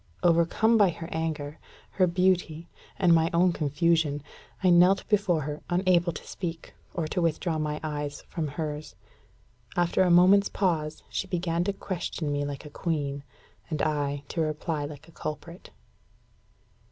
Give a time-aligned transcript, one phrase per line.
[0.23, 1.59] Overcome by her anger,
[1.91, 2.67] her beauty,
[2.97, 4.23] and my own confusion,
[4.63, 8.95] I knelt before her, unable to speak, or to withdraw my eyes from hers.
[9.75, 13.23] After a moment's pause, she began to question me like a queen,
[13.69, 15.69] and I to reply like a culprit.